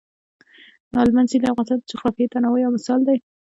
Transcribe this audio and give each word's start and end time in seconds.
هلمند 0.97 1.29
سیند 1.31 1.41
د 1.43 1.45
افغانستان 1.51 1.77
د 1.79 1.87
جغرافیوي 1.91 2.31
تنوع 2.33 2.59
یو 2.63 2.71
مثال 2.77 2.99
دی. 3.07 3.17